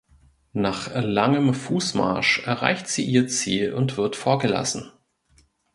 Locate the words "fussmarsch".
1.53-2.47